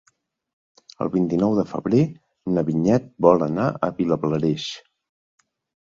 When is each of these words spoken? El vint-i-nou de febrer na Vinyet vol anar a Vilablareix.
El 1.05 1.11
vint-i-nou 1.15 1.53
de 1.59 1.65
febrer 1.75 2.01
na 2.57 2.65
Vinyet 2.73 3.07
vol 3.29 3.47
anar 3.53 3.71
a 3.91 3.95
Vilablareix. 4.03 4.71